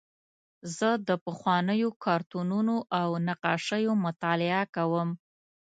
[0.77, 5.09] زه د پخوانیو کارتونونو او نقاشیو مطالعه کوم.